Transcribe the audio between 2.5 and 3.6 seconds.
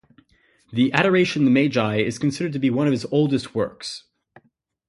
to be one of his oldest